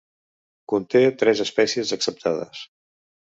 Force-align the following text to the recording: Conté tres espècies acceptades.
Conté 0.71 1.01
tres 1.23 1.43
espècies 1.45 1.93
acceptades. 1.97 2.65